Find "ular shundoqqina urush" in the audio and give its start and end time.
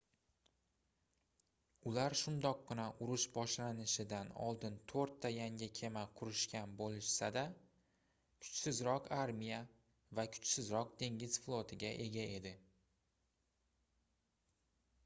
1.89-3.25